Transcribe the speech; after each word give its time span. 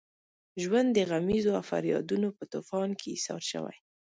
ژوند 0.63 0.87
د 0.93 0.99
غمیزو 1.09 1.49
او 1.59 1.63
فریادونو 1.71 2.27
په 2.37 2.43
طوفان 2.53 2.89
کې 2.99 3.07
ایسار 3.15 3.41
شوی. 3.51 3.77